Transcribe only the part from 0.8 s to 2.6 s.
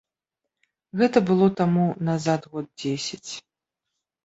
Гэта было таму назад